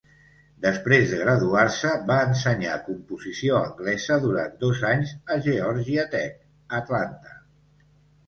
[0.65, 6.39] Després de graduar-se, va ensenyar composició anglesa durant dos anys a Georgia Tech,
[6.79, 7.37] Atlanta.